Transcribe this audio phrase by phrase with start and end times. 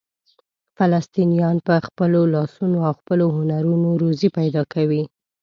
[0.77, 5.03] فلسطینیان په خپلو لاسونو او خپلو هنرونو روزي پیدا کوي.